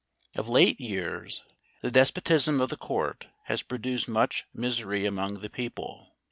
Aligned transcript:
Of 0.35 0.49
late 0.49 0.81
years, 0.81 1.43
the 1.83 1.91
despotism 1.91 2.59
of 2.59 2.71
the 2.71 2.75
Court 2.75 3.27
has 3.43 3.61
produced 3.61 4.07
much 4.07 4.45
mi¬ 4.57 4.71
sery 4.83 5.07
among 5.07 5.41
the 5.41 5.49
people. 5.51 6.15